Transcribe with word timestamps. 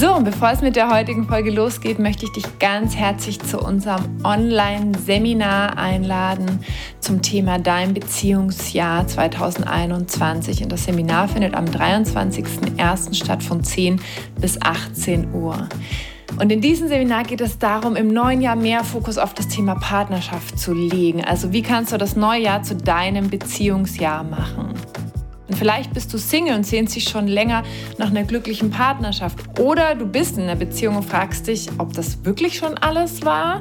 So, 0.00 0.14
und 0.14 0.22
bevor 0.22 0.52
es 0.52 0.60
mit 0.60 0.76
der 0.76 0.90
heutigen 0.90 1.26
Folge 1.26 1.50
losgeht, 1.50 1.98
möchte 1.98 2.24
ich 2.24 2.30
dich 2.30 2.60
ganz 2.60 2.94
herzlich 2.94 3.40
zu 3.40 3.58
unserem 3.58 4.04
Online-Seminar 4.22 5.76
einladen 5.76 6.60
zum 7.00 7.20
Thema 7.20 7.58
Dein 7.58 7.94
Beziehungsjahr 7.94 9.08
2021. 9.08 10.62
Und 10.62 10.70
das 10.70 10.84
Seminar 10.84 11.26
findet 11.26 11.54
am 11.54 11.64
23.01. 11.64 13.12
statt 13.12 13.42
von 13.42 13.64
10 13.64 14.00
bis 14.40 14.62
18 14.62 15.34
Uhr. 15.34 15.68
Und 16.38 16.52
in 16.52 16.60
diesem 16.60 16.86
Seminar 16.86 17.24
geht 17.24 17.40
es 17.40 17.58
darum, 17.58 17.96
im 17.96 18.06
neuen 18.06 18.40
Jahr 18.40 18.54
mehr 18.54 18.84
Fokus 18.84 19.18
auf 19.18 19.34
das 19.34 19.48
Thema 19.48 19.74
Partnerschaft 19.74 20.60
zu 20.60 20.74
legen. 20.74 21.24
Also 21.24 21.52
wie 21.52 21.62
kannst 21.62 21.90
du 21.90 21.98
das 21.98 22.14
neue 22.14 22.42
Jahr 22.42 22.62
zu 22.62 22.76
deinem 22.76 23.30
Beziehungsjahr 23.30 24.22
machen? 24.22 24.74
Und 25.48 25.56
vielleicht 25.56 25.94
bist 25.94 26.12
du 26.12 26.18
Single 26.18 26.54
und 26.54 26.66
sehnst 26.66 26.94
dich 26.94 27.04
schon 27.04 27.26
länger 27.26 27.62
nach 27.96 28.10
einer 28.10 28.24
glücklichen 28.24 28.70
Partnerschaft. 28.70 29.38
Oder 29.58 29.94
du 29.94 30.06
bist 30.06 30.36
in 30.36 30.44
einer 30.44 30.56
Beziehung 30.56 30.96
und 30.96 31.04
fragst 31.04 31.46
dich, 31.46 31.68
ob 31.78 31.94
das 31.94 32.24
wirklich 32.24 32.58
schon 32.58 32.76
alles 32.78 33.24
war. 33.24 33.60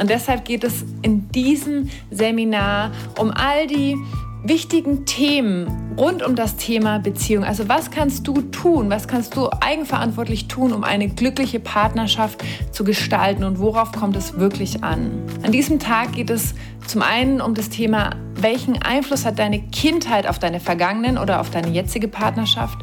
Und 0.00 0.10
deshalb 0.10 0.44
geht 0.44 0.64
es 0.64 0.84
in 1.02 1.28
diesem 1.30 1.88
Seminar 2.10 2.90
um 3.18 3.30
all 3.30 3.66
die 3.66 3.96
wichtigen 4.44 5.04
Themen 5.04 5.94
rund 5.96 6.22
um 6.22 6.36
das 6.36 6.56
Thema 6.56 6.98
Beziehung. 6.98 7.44
Also 7.44 7.68
was 7.68 7.90
kannst 7.90 8.26
du 8.26 8.40
tun, 8.40 8.88
was 8.88 9.08
kannst 9.08 9.36
du 9.36 9.48
eigenverantwortlich 9.60 10.46
tun, 10.46 10.72
um 10.72 10.84
eine 10.84 11.08
glückliche 11.08 11.60
Partnerschaft 11.60 12.42
zu 12.70 12.84
gestalten 12.84 13.44
und 13.44 13.58
worauf 13.58 13.92
kommt 13.92 14.16
es 14.16 14.38
wirklich 14.38 14.84
an? 14.84 15.10
An 15.42 15.52
diesem 15.52 15.78
Tag 15.78 16.12
geht 16.12 16.30
es 16.30 16.54
zum 16.86 17.02
einen 17.02 17.40
um 17.40 17.54
das 17.54 17.68
Thema, 17.68 18.10
welchen 18.42 18.80
Einfluss 18.80 19.24
hat 19.24 19.38
deine 19.38 19.60
Kindheit 19.60 20.26
auf 20.26 20.38
deine 20.38 20.60
vergangenen 20.60 21.18
oder 21.18 21.40
auf 21.40 21.50
deine 21.50 21.68
jetzige 21.68 22.08
Partnerschaft? 22.08 22.78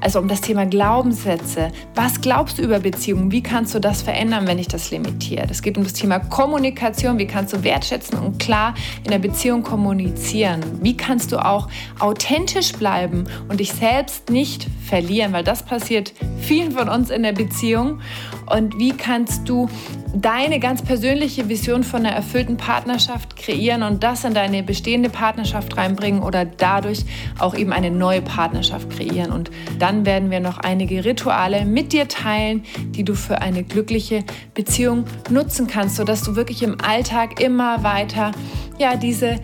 Also 0.00 0.18
um 0.18 0.28
das 0.28 0.40
Thema 0.40 0.66
Glaubenssätze. 0.66 1.70
Was 1.94 2.20
glaubst 2.20 2.58
du 2.58 2.62
über 2.62 2.80
Beziehungen? 2.80 3.32
Wie 3.32 3.42
kannst 3.42 3.74
du 3.74 3.78
das 3.78 4.02
verändern, 4.02 4.46
wenn 4.46 4.58
ich 4.58 4.68
das 4.68 4.90
limitiert? 4.90 5.50
Es 5.50 5.62
geht 5.62 5.78
um 5.78 5.84
das 5.84 5.92
Thema 5.92 6.18
Kommunikation. 6.18 7.18
Wie 7.18 7.26
kannst 7.26 7.52
du 7.54 7.62
wertschätzen 7.62 8.18
und 8.18 8.38
klar 8.38 8.74
in 9.04 9.10
der 9.10 9.18
Beziehung 9.18 9.62
kommunizieren? 9.62 10.62
Wie 10.82 10.96
kannst 10.96 11.32
du 11.32 11.38
auch 11.38 11.68
authentisch 11.98 12.72
bleiben 12.72 13.24
und 13.48 13.60
dich 13.60 13.72
selbst 13.72 14.30
nicht 14.30 14.66
verlieren? 14.86 15.32
Weil 15.32 15.44
das 15.44 15.62
passiert 15.62 16.12
vielen 16.40 16.72
von 16.72 16.88
uns 16.88 17.10
in 17.10 17.22
der 17.22 17.32
Beziehung. 17.32 18.00
Und 18.46 18.78
wie 18.78 18.90
kannst 18.90 19.48
du 19.48 19.68
deine 20.14 20.60
ganz 20.60 20.82
persönliche 20.82 21.48
Vision 21.48 21.84
von 21.84 22.06
einer 22.06 22.14
erfüllten 22.14 22.56
Partnerschaft 22.56 23.36
kreieren 23.36 23.82
und 23.82 24.02
das 24.02 24.24
in 24.24 24.34
deine 24.34 24.62
bestehende 24.62 25.10
Partnerschaft 25.10 25.76
reinbringen 25.76 26.22
oder 26.22 26.44
dadurch 26.44 27.04
auch 27.38 27.54
eben 27.54 27.72
eine 27.72 27.90
neue 27.90 28.22
Partnerschaft 28.22 28.90
kreieren. 28.90 29.32
Und 29.32 29.50
dann 29.78 30.06
werden 30.06 30.30
wir 30.30 30.40
noch 30.40 30.58
einige 30.58 31.04
Rituale 31.04 31.64
mit 31.64 31.92
dir 31.92 32.08
teilen, 32.08 32.64
die 32.90 33.04
du 33.04 33.14
für 33.14 33.42
eine 33.42 33.62
glückliche 33.62 34.24
Beziehung 34.54 35.04
nutzen 35.30 35.66
kannst, 35.66 35.96
sodass 35.96 36.22
du 36.22 36.36
wirklich 36.36 36.62
im 36.62 36.80
Alltag 36.80 37.40
immer 37.40 37.82
weiter 37.82 38.32
ja, 38.78 38.96
diese 38.96 39.36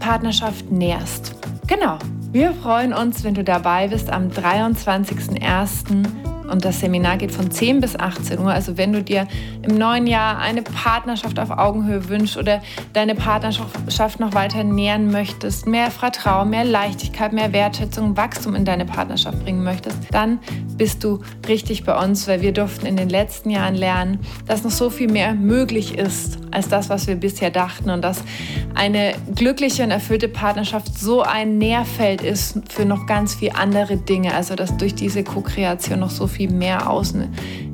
Partnerschaft 0.00 0.70
nährst. 0.70 1.34
Genau. 1.66 1.98
Wir 2.30 2.52
freuen 2.52 2.92
uns, 2.92 3.24
wenn 3.24 3.32
du 3.32 3.42
dabei 3.42 3.88
bist 3.88 4.10
am 4.10 4.28
23.01. 4.28 6.37
Und 6.50 6.64
das 6.64 6.80
Seminar 6.80 7.16
geht 7.16 7.32
von 7.32 7.50
10 7.50 7.80
bis 7.80 7.96
18 7.96 8.38
Uhr. 8.38 8.52
Also 8.52 8.76
wenn 8.76 8.92
du 8.92 9.02
dir 9.02 9.26
im 9.62 9.76
neuen 9.76 10.06
Jahr 10.06 10.38
eine 10.38 10.62
Partnerschaft 10.62 11.38
auf 11.38 11.50
Augenhöhe 11.50 12.08
wünschst 12.08 12.36
oder 12.36 12.62
deine 12.92 13.14
Partnerschaft 13.14 14.20
noch 14.20 14.34
weiter 14.34 14.64
nähern 14.64 15.10
möchtest, 15.10 15.66
mehr 15.66 15.90
Vertrauen, 15.90 16.50
mehr 16.50 16.64
Leichtigkeit, 16.64 17.32
mehr 17.32 17.52
Wertschätzung, 17.52 18.16
Wachstum 18.16 18.54
in 18.54 18.64
deine 18.64 18.84
Partnerschaft 18.84 19.42
bringen 19.44 19.62
möchtest, 19.62 19.98
dann 20.10 20.38
bist 20.76 21.04
du 21.04 21.20
richtig 21.46 21.84
bei 21.84 21.96
uns, 22.02 22.26
weil 22.28 22.40
wir 22.40 22.52
durften 22.52 22.86
in 22.86 22.96
den 22.96 23.08
letzten 23.08 23.50
Jahren 23.50 23.74
lernen, 23.74 24.20
dass 24.46 24.64
noch 24.64 24.70
so 24.70 24.90
viel 24.90 25.10
mehr 25.10 25.34
möglich 25.34 25.98
ist 25.98 26.38
als 26.50 26.68
das, 26.68 26.88
was 26.88 27.06
wir 27.06 27.16
bisher 27.16 27.50
dachten 27.50 27.90
und 27.90 28.02
dass 28.02 28.22
eine 28.74 29.14
glückliche 29.34 29.82
und 29.84 29.90
erfüllte 29.90 30.28
Partnerschaft 30.28 30.98
so 30.98 31.22
ein 31.22 31.58
Nährfeld 31.58 32.22
ist 32.22 32.58
für 32.68 32.84
noch 32.84 33.06
ganz 33.06 33.34
viele 33.34 33.54
andere 33.54 33.96
Dinge. 33.96 34.34
Also 34.34 34.54
dass 34.54 34.76
durch 34.76 34.94
diese 34.94 35.24
Co-Kreation 35.24 36.00
noch 36.00 36.10
so 36.10 36.26
viel 36.26 36.50
mehr 36.50 36.88
außen 36.90 37.28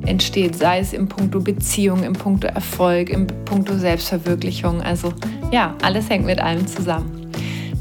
entsteht, 0.05 0.55
sei 0.55 0.79
es 0.79 0.93
im 0.93 1.07
Punkto 1.07 1.39
Beziehung, 1.39 2.03
im 2.03 2.13
Punkto 2.13 2.47
Erfolg, 2.47 3.09
im 3.09 3.27
Punkto 3.45 3.77
Selbstverwirklichung. 3.77 4.81
Also 4.81 5.13
ja, 5.51 5.75
alles 5.81 6.09
hängt 6.09 6.25
mit 6.25 6.39
allem 6.39 6.67
zusammen. 6.67 7.25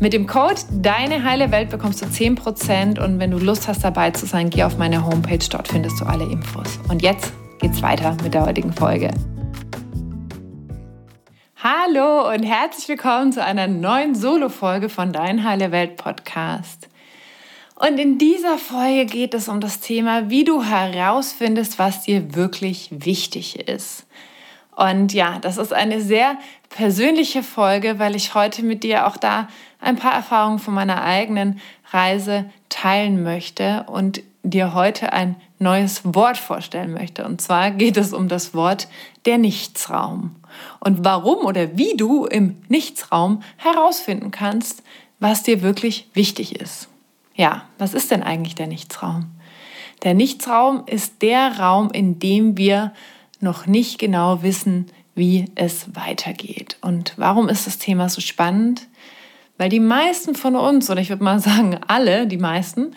Mit 0.00 0.12
dem 0.12 0.26
Code 0.26 0.60
Deine 0.70 1.24
heile 1.24 1.50
Welt 1.50 1.70
bekommst 1.70 2.02
du 2.02 2.06
10% 2.06 3.02
und 3.02 3.18
wenn 3.20 3.30
du 3.30 3.38
Lust 3.38 3.68
hast 3.68 3.84
dabei 3.84 4.10
zu 4.10 4.26
sein, 4.26 4.50
geh 4.50 4.64
auf 4.64 4.76
meine 4.76 5.06
Homepage, 5.06 5.38
dort 5.50 5.68
findest 5.68 6.00
du 6.00 6.04
alle 6.04 6.24
Infos. 6.24 6.78
Und 6.88 7.02
jetzt 7.02 7.32
geht's 7.58 7.80
weiter 7.80 8.16
mit 8.22 8.34
der 8.34 8.44
heutigen 8.44 8.72
Folge. 8.72 9.10
Hallo 11.66 12.30
und 12.30 12.42
herzlich 12.42 12.88
willkommen 12.88 13.32
zu 13.32 13.42
einer 13.42 13.66
neuen 13.66 14.14
Solo-Folge 14.14 14.90
von 14.90 15.14
Dein 15.14 15.44
Heile 15.44 15.72
Welt 15.72 15.96
Podcast. 15.96 16.90
Und 17.76 17.96
in 17.96 18.18
dieser 18.18 18.58
Folge 18.58 19.06
geht 19.06 19.32
es 19.32 19.48
um 19.48 19.62
das 19.62 19.80
Thema, 19.80 20.28
wie 20.28 20.44
du 20.44 20.62
herausfindest, 20.62 21.78
was 21.78 22.02
dir 22.02 22.34
wirklich 22.34 22.90
wichtig 22.90 23.66
ist. 23.66 24.04
Und 24.76 25.14
ja, 25.14 25.38
das 25.38 25.56
ist 25.56 25.72
eine 25.72 26.02
sehr 26.02 26.36
persönliche 26.68 27.42
Folge, 27.42 27.98
weil 27.98 28.14
ich 28.14 28.34
heute 28.34 28.62
mit 28.62 28.82
dir 28.82 29.06
auch 29.06 29.16
da 29.16 29.48
ein 29.80 29.96
paar 29.96 30.12
Erfahrungen 30.12 30.58
von 30.58 30.74
meiner 30.74 31.02
eigenen 31.02 31.62
Reise 31.92 32.44
teilen 32.68 33.22
möchte 33.22 33.84
und 33.84 34.20
dir 34.42 34.74
heute 34.74 35.14
ein 35.14 35.36
neues 35.58 36.02
Wort 36.04 36.36
vorstellen 36.36 36.92
möchte. 36.92 37.24
Und 37.24 37.40
zwar 37.40 37.70
geht 37.70 37.96
es 37.96 38.12
um 38.12 38.28
das 38.28 38.52
Wort 38.52 38.86
der 39.24 39.38
Nichtsraum. 39.38 40.36
Und 40.80 41.04
warum 41.04 41.44
oder 41.44 41.76
wie 41.76 41.96
du 41.96 42.26
im 42.26 42.56
Nichtsraum 42.68 43.42
herausfinden 43.56 44.30
kannst, 44.30 44.82
was 45.20 45.42
dir 45.42 45.62
wirklich 45.62 46.08
wichtig 46.14 46.60
ist. 46.60 46.88
Ja, 47.34 47.64
was 47.78 47.94
ist 47.94 48.10
denn 48.10 48.22
eigentlich 48.22 48.54
der 48.54 48.66
Nichtsraum? 48.66 49.26
Der 50.02 50.14
Nichtsraum 50.14 50.84
ist 50.86 51.22
der 51.22 51.58
Raum, 51.58 51.90
in 51.90 52.18
dem 52.18 52.56
wir 52.56 52.92
noch 53.40 53.66
nicht 53.66 53.98
genau 53.98 54.42
wissen, 54.42 54.86
wie 55.14 55.46
es 55.54 55.94
weitergeht. 55.94 56.76
Und 56.80 57.14
warum 57.16 57.48
ist 57.48 57.66
das 57.66 57.78
Thema 57.78 58.08
so 58.08 58.20
spannend? 58.20 58.86
Weil 59.56 59.68
die 59.68 59.80
meisten 59.80 60.34
von 60.34 60.56
uns, 60.56 60.90
oder 60.90 61.00
ich 61.00 61.08
würde 61.10 61.24
mal 61.24 61.38
sagen 61.40 61.78
alle, 61.86 62.26
die 62.26 62.38
meisten, 62.38 62.94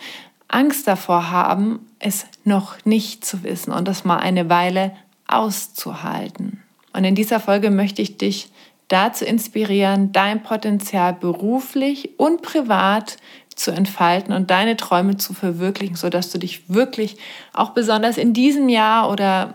Angst 0.48 0.88
davor 0.88 1.30
haben, 1.30 1.86
es 1.98 2.26
noch 2.44 2.84
nicht 2.84 3.24
zu 3.24 3.42
wissen 3.44 3.72
und 3.72 3.86
das 3.86 4.04
mal 4.04 4.16
eine 4.16 4.48
Weile 4.48 4.92
auszuhalten. 5.26 6.62
Und 6.92 7.04
in 7.04 7.14
dieser 7.14 7.40
Folge 7.40 7.70
möchte 7.70 8.02
ich 8.02 8.18
dich 8.18 8.50
dazu 8.88 9.24
inspirieren, 9.24 10.12
dein 10.12 10.42
Potenzial 10.42 11.12
beruflich 11.12 12.18
und 12.18 12.42
privat 12.42 13.16
zu 13.54 13.70
entfalten 13.70 14.32
und 14.32 14.50
deine 14.50 14.76
Träume 14.76 15.16
zu 15.16 15.34
verwirklichen, 15.34 15.96
sodass 15.96 16.30
du 16.30 16.38
dich 16.38 16.68
wirklich 16.68 17.16
auch 17.52 17.70
besonders 17.70 18.16
in 18.16 18.32
diesem 18.32 18.68
Jahr 18.68 19.10
oder 19.10 19.54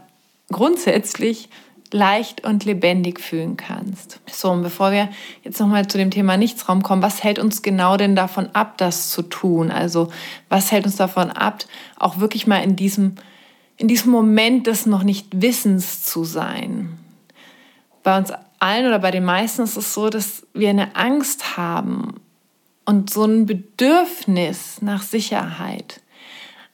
grundsätzlich 0.52 1.50
leicht 1.92 2.44
und 2.44 2.66
lebendig 2.66 3.20
fühlen 3.20 3.56
kannst. 3.56 4.20
So, 4.30 4.50
und 4.50 4.64
bevor 4.64 4.92
wir 4.92 5.10
jetzt 5.44 5.60
nochmal 5.60 5.88
zu 5.88 5.98
dem 5.98 6.12
Thema 6.12 6.38
Nichtsraum 6.38 6.84
kommen, 6.84 7.04
was 7.04 7.24
hält 7.24 7.40
uns 7.40 7.62
genau 7.62 7.98
denn 7.98 8.16
davon 8.16 8.50
ab, 8.54 8.78
das 8.78 9.12
zu 9.12 9.22
tun? 9.22 9.72
Also, 9.72 10.10
was 10.50 10.72
hält 10.72 10.86
uns 10.86 10.96
davon 10.96 11.30
ab, 11.30 11.64
auch 11.97 12.20
wirklich 12.20 12.47
mal 12.47 12.64
in 12.64 12.76
diesem, 12.76 13.16
in 13.78 13.88
diesem 13.88 14.12
Moment 14.12 14.68
des 14.68 14.86
noch 14.86 15.03
nicht 15.03 15.28
Wissens 15.40 16.03
zu 16.03 16.24
sein? 16.24 16.97
Bei 18.03 18.17
uns 18.17 18.32
allen 18.59 18.88
oder 18.88 19.00
bei 19.00 19.11
den 19.11 19.26
meisten 19.26 19.64
ist 19.64 19.78
es 19.78 19.94
so, 19.94 20.09
dass 20.09 20.46
wir 20.53 20.70
eine 20.70 20.96
Angst 20.96 21.58
haben 21.58 22.22
und 22.85 23.09
so 23.09 23.26
ein 23.26 23.46
Bedürfnis 23.46 24.82
nach 24.82 25.02
Sicherheit. 25.02 26.02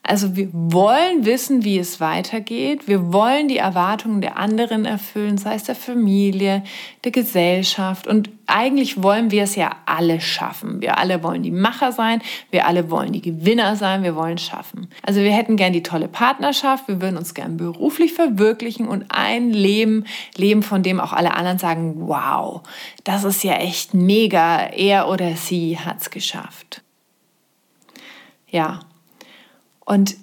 Also 0.09 0.35
wir 0.35 0.49
wollen 0.51 1.23
wissen, 1.23 1.63
wie 1.63 1.77
es 1.77 1.99
weitergeht. 1.99 2.87
Wir 2.87 3.13
wollen 3.13 3.47
die 3.47 3.57
Erwartungen 3.57 4.21
der 4.21 4.37
anderen 4.37 4.85
erfüllen, 4.85 5.37
sei 5.37 5.53
es 5.53 5.65
der 5.65 5.75
Familie, 5.75 6.63
der 7.03 7.11
Gesellschaft. 7.11 8.07
Und 8.07 8.31
eigentlich 8.47 9.03
wollen 9.03 9.29
wir 9.29 9.43
es 9.43 9.55
ja 9.55 9.69
alle 9.85 10.19
schaffen. 10.19 10.81
Wir 10.81 10.97
alle 10.97 11.21
wollen 11.21 11.43
die 11.43 11.51
Macher 11.51 11.91
sein. 11.91 12.23
Wir 12.49 12.65
alle 12.65 12.89
wollen 12.89 13.13
die 13.13 13.21
Gewinner 13.21 13.75
sein. 13.75 14.01
Wir 14.01 14.15
wollen 14.15 14.39
schaffen. 14.39 14.89
Also 15.03 15.19
wir 15.19 15.31
hätten 15.31 15.57
gern 15.57 15.73
die 15.73 15.83
tolle 15.83 16.07
Partnerschaft. 16.07 16.87
Wir 16.87 16.99
würden 17.03 17.17
uns 17.17 17.35
gern 17.35 17.57
beruflich 17.57 18.13
verwirklichen 18.13 18.87
und 18.87 19.05
ein 19.09 19.51
Leben 19.51 20.05
leben, 20.35 20.63
von 20.63 20.81
dem 20.81 20.99
auch 20.99 21.13
alle 21.13 21.35
anderen 21.35 21.59
sagen, 21.59 22.07
wow, 22.07 22.63
das 23.03 23.25
ist 23.25 23.43
ja 23.43 23.53
echt 23.57 23.93
mega. 23.93 24.69
Er 24.69 25.07
oder 25.07 25.35
sie 25.35 25.77
hat 25.77 26.01
es 26.01 26.09
geschafft. 26.09 26.81
Ja, 28.49 28.79
Und 29.89 30.17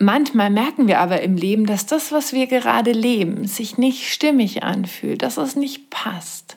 manchmal 0.00 0.50
merken 0.50 0.88
wir 0.88 0.98
aber 0.98 1.22
im 1.22 1.36
Leben, 1.36 1.64
dass 1.64 1.86
das, 1.86 2.10
was 2.10 2.32
wir 2.32 2.48
gerade 2.48 2.90
leben, 2.90 3.46
sich 3.46 3.78
nicht 3.78 4.12
stimmig 4.12 4.64
anfühlt, 4.64 5.22
dass 5.22 5.36
es 5.36 5.54
nicht 5.54 5.90
passt. 5.90 6.56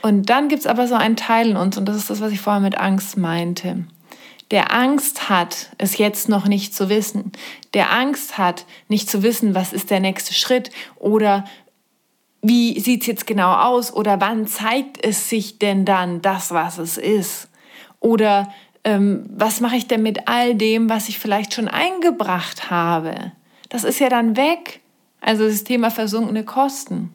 Und 0.00 0.30
dann 0.30 0.48
gibt 0.48 0.60
es 0.60 0.66
aber 0.66 0.88
so 0.88 0.94
einen 0.94 1.16
Teil 1.16 1.50
in 1.50 1.56
uns, 1.58 1.76
und 1.76 1.84
das 1.84 1.96
ist 1.96 2.08
das, 2.08 2.22
was 2.22 2.32
ich 2.32 2.40
vorher 2.40 2.62
mit 2.62 2.78
Angst 2.78 3.18
meinte, 3.18 3.84
der 4.50 4.72
Angst 4.72 5.28
hat, 5.28 5.68
es 5.76 5.98
jetzt 5.98 6.30
noch 6.30 6.46
nicht 6.46 6.74
zu 6.74 6.88
wissen, 6.88 7.32
der 7.74 7.92
Angst 7.92 8.38
hat, 8.38 8.64
nicht 8.88 9.10
zu 9.10 9.22
wissen, 9.22 9.54
was 9.54 9.74
ist 9.74 9.90
der 9.90 10.00
nächste 10.00 10.32
Schritt 10.32 10.70
oder 10.96 11.44
wie 12.40 12.80
sieht 12.80 13.02
es 13.02 13.08
jetzt 13.08 13.26
genau 13.26 13.52
aus 13.52 13.92
oder 13.92 14.22
wann 14.22 14.46
zeigt 14.46 15.04
es 15.04 15.28
sich 15.28 15.58
denn 15.58 15.84
dann 15.84 16.22
das, 16.22 16.50
was 16.50 16.78
es 16.78 16.96
ist? 16.96 17.50
Oder 18.00 18.50
ähm, 18.88 19.26
was 19.28 19.60
mache 19.60 19.76
ich 19.76 19.86
denn 19.86 20.02
mit 20.02 20.28
all 20.28 20.54
dem, 20.54 20.88
was 20.88 21.10
ich 21.10 21.18
vielleicht 21.18 21.52
schon 21.52 21.68
eingebracht 21.68 22.70
habe? 22.70 23.32
Das 23.68 23.84
ist 23.84 23.98
ja 23.98 24.08
dann 24.08 24.36
weg. 24.36 24.80
Also 25.20 25.46
das 25.46 25.64
Thema 25.64 25.90
versunkene 25.90 26.44
Kosten. 26.44 27.12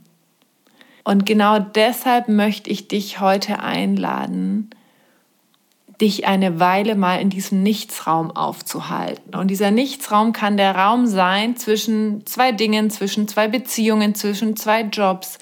Und 1.04 1.26
genau 1.26 1.60
deshalb 1.60 2.30
möchte 2.30 2.70
ich 2.70 2.88
dich 2.88 3.20
heute 3.20 3.60
einladen, 3.60 4.70
dich 6.00 6.28
eine 6.28 6.60
Weile 6.60 6.96
mal 6.96 7.20
in 7.20 7.30
diesem 7.30 7.64
Nichtsraum 7.64 8.32
aufzuhalten. 8.32 9.36
Und 9.36 9.48
dieser 9.50 9.72
Nichtsraum 9.72 10.32
kann 10.32 10.58
der 10.58 10.76
Raum 10.76 11.08
sein 11.08 11.56
zwischen 11.56 12.26
zwei 12.26 12.52
Dingen, 12.52 12.90
zwischen 12.90 13.28
zwei 13.28 13.48
Beziehungen, 13.48 14.16
zwischen 14.16 14.56
zwei 14.56 14.82
Jobs. 14.82 15.40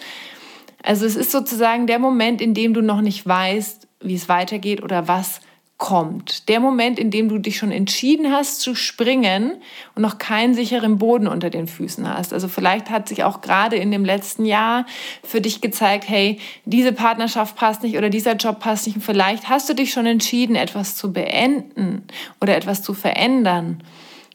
Also 0.81 1.05
es 1.05 1.15
ist 1.15 1.31
sozusagen 1.31 1.87
der 1.87 1.99
Moment, 1.99 2.41
in 2.41 2.53
dem 2.53 2.73
du 2.73 2.81
noch 2.81 3.01
nicht 3.01 3.27
weißt, 3.27 3.87
wie 4.01 4.15
es 4.15 4.29
weitergeht 4.29 4.81
oder 4.81 5.07
was 5.07 5.41
kommt. 5.81 6.47
Der 6.47 6.59
Moment, 6.59 6.99
in 6.99 7.09
dem 7.09 7.27
du 7.27 7.39
dich 7.39 7.57
schon 7.57 7.71
entschieden 7.71 8.31
hast 8.31 8.61
zu 8.61 8.75
springen 8.75 9.53
und 9.95 10.03
noch 10.03 10.19
keinen 10.19 10.53
sicheren 10.53 10.99
Boden 10.99 11.27
unter 11.27 11.49
den 11.49 11.67
Füßen 11.67 12.07
hast. 12.07 12.33
Also 12.33 12.47
vielleicht 12.47 12.91
hat 12.91 13.09
sich 13.09 13.23
auch 13.23 13.41
gerade 13.41 13.77
in 13.77 13.89
dem 13.89 14.05
letzten 14.05 14.45
Jahr 14.45 14.85
für 15.23 15.41
dich 15.41 15.59
gezeigt, 15.59 16.07
hey, 16.07 16.39
diese 16.65 16.93
Partnerschaft 16.93 17.55
passt 17.55 17.81
nicht 17.81 17.97
oder 17.97 18.11
dieser 18.11 18.35
Job 18.35 18.59
passt 18.59 18.85
nicht. 18.85 18.97
Und 18.97 19.01
vielleicht 19.01 19.49
hast 19.49 19.69
du 19.69 19.73
dich 19.73 19.91
schon 19.91 20.05
entschieden, 20.05 20.55
etwas 20.55 20.95
zu 20.95 21.13
beenden 21.13 22.03
oder 22.39 22.55
etwas 22.55 22.83
zu 22.83 22.93
verändern. 22.93 23.83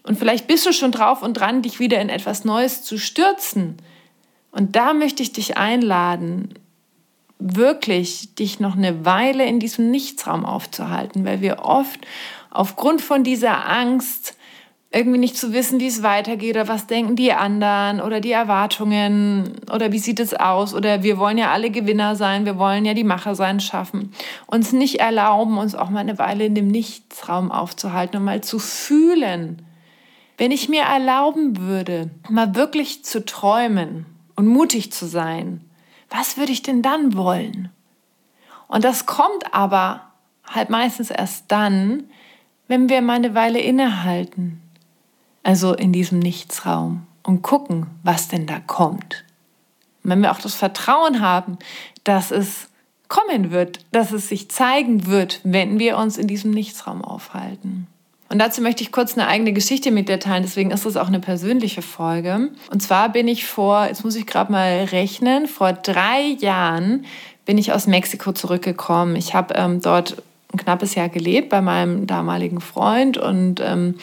Und 0.02 0.18
vielleicht 0.18 0.48
bist 0.48 0.66
du 0.66 0.72
schon 0.72 0.90
drauf 0.90 1.22
und 1.22 1.34
dran, 1.34 1.62
dich 1.62 1.78
wieder 1.78 2.00
in 2.00 2.08
etwas 2.08 2.44
Neues 2.44 2.82
zu 2.82 2.98
stürzen. 2.98 3.76
Und 4.50 4.74
da 4.74 4.94
möchte 4.94 5.22
ich 5.22 5.32
dich 5.32 5.56
einladen, 5.56 6.54
wirklich 7.38 8.34
dich 8.34 8.60
noch 8.60 8.76
eine 8.76 9.04
Weile 9.04 9.44
in 9.46 9.60
diesem 9.60 9.90
Nichtsraum 9.90 10.44
aufzuhalten, 10.44 11.24
weil 11.24 11.40
wir 11.40 11.60
oft 11.60 12.00
aufgrund 12.50 13.02
von 13.02 13.24
dieser 13.24 13.68
Angst 13.68 14.36
irgendwie 14.92 15.18
nicht 15.18 15.36
zu 15.36 15.52
wissen, 15.52 15.78
wie 15.78 15.88
es 15.88 16.02
weitergeht 16.02 16.54
oder 16.54 16.68
was 16.68 16.86
denken 16.86 17.16
die 17.16 17.32
anderen 17.32 18.00
oder 18.00 18.20
die 18.20 18.32
Erwartungen 18.32 19.60
oder 19.70 19.92
wie 19.92 19.98
sieht 19.98 20.20
es 20.20 20.32
aus 20.32 20.74
oder 20.74 21.02
wir 21.02 21.18
wollen 21.18 21.36
ja 21.36 21.52
alle 21.52 21.70
Gewinner 21.70 22.16
sein, 22.16 22.46
wir 22.46 22.56
wollen 22.56 22.86
ja 22.86 22.94
die 22.94 23.04
Macher 23.04 23.34
sein 23.34 23.60
schaffen, 23.60 24.12
uns 24.46 24.72
nicht 24.72 25.00
erlauben, 25.00 25.58
uns 25.58 25.74
auch 25.74 25.90
mal 25.90 26.00
eine 26.00 26.18
Weile 26.18 26.46
in 26.46 26.54
dem 26.54 26.68
Nichtsraum 26.68 27.52
aufzuhalten 27.52 28.16
und 28.16 28.24
mal 28.24 28.40
zu 28.40 28.58
fühlen. 28.58 29.66
Wenn 30.38 30.50
ich 30.50 30.68
mir 30.68 30.82
erlauben 30.82 31.58
würde, 31.58 32.10
mal 32.30 32.54
wirklich 32.54 33.04
zu 33.04 33.24
träumen 33.24 34.06
und 34.34 34.46
mutig 34.46 34.92
zu 34.92 35.06
sein, 35.06 35.65
was 36.10 36.36
würde 36.36 36.52
ich 36.52 36.62
denn 36.62 36.82
dann 36.82 37.16
wollen? 37.16 37.70
Und 38.68 38.84
das 38.84 39.06
kommt 39.06 39.54
aber 39.54 40.02
halt 40.44 40.70
meistens 40.70 41.10
erst 41.10 41.44
dann, 41.48 42.04
wenn 42.68 42.88
wir 42.88 43.02
mal 43.02 43.14
eine 43.14 43.34
Weile 43.34 43.60
innehalten, 43.60 44.60
also 45.42 45.74
in 45.74 45.92
diesem 45.92 46.18
Nichtsraum 46.18 47.06
und 47.22 47.42
gucken, 47.42 47.86
was 48.02 48.28
denn 48.28 48.46
da 48.46 48.60
kommt. 48.60 49.24
Und 50.02 50.10
wenn 50.10 50.22
wir 50.22 50.32
auch 50.32 50.40
das 50.40 50.54
Vertrauen 50.54 51.20
haben, 51.20 51.58
dass 52.04 52.30
es 52.30 52.68
kommen 53.08 53.50
wird, 53.50 53.84
dass 53.92 54.12
es 54.12 54.28
sich 54.28 54.50
zeigen 54.50 55.06
wird, 55.06 55.40
wenn 55.44 55.78
wir 55.78 55.96
uns 55.96 56.18
in 56.18 56.26
diesem 56.26 56.50
Nichtsraum 56.50 57.04
aufhalten. 57.04 57.86
Und 58.36 58.40
dazu 58.40 58.60
möchte 58.60 58.82
ich 58.82 58.92
kurz 58.92 59.16
eine 59.16 59.28
eigene 59.28 59.54
Geschichte 59.54 59.90
mit 59.90 60.10
dir 60.10 60.20
teilen, 60.20 60.42
deswegen 60.42 60.70
ist 60.70 60.84
das 60.84 60.98
auch 60.98 61.06
eine 61.06 61.20
persönliche 61.20 61.80
Folge. 61.80 62.50
Und 62.70 62.82
zwar 62.82 63.08
bin 63.08 63.28
ich 63.28 63.46
vor, 63.46 63.86
jetzt 63.86 64.04
muss 64.04 64.14
ich 64.14 64.26
gerade 64.26 64.52
mal 64.52 64.84
rechnen, 64.92 65.46
vor 65.46 65.72
drei 65.72 66.36
Jahren 66.38 67.06
bin 67.46 67.56
ich 67.56 67.72
aus 67.72 67.86
Mexiko 67.86 68.32
zurückgekommen. 68.32 69.16
Ich 69.16 69.34
habe 69.34 69.54
ähm, 69.54 69.80
dort 69.80 70.22
ein 70.52 70.58
knappes 70.58 70.94
Jahr 70.94 71.08
gelebt 71.08 71.48
bei 71.48 71.62
meinem 71.62 72.06
damaligen 72.06 72.60
Freund 72.60 73.16
und 73.16 73.60
ähm, 73.60 73.94